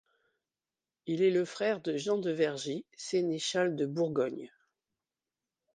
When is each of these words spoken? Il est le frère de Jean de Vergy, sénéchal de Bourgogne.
Il 1.05 1.21
est 1.21 1.29
le 1.29 1.45
frère 1.45 1.79
de 1.79 1.95
Jean 1.95 2.17
de 2.17 2.31
Vergy, 2.31 2.85
sénéchal 2.97 3.75
de 3.75 3.85
Bourgogne. 3.85 4.49